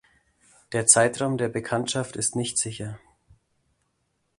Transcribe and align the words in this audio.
Der 0.71 0.87
Zeitraum 0.87 1.37
der 1.37 1.47
Bekanntschaft 1.47 2.15
ist 2.15 2.35
nicht 2.35 2.57
sicher. 2.57 2.97